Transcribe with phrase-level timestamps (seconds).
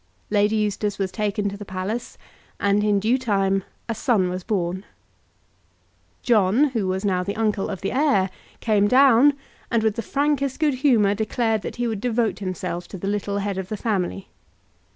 [0.31, 2.17] Lady Eustace was taken to the palace,
[2.59, 4.83] and in due time a son was born.
[6.23, 9.33] John, who was now the uncle of the heir, came down,
[9.69, 13.37] and, with the frankest good humour, declared that he would devote himself to the little
[13.37, 14.27] head of the family.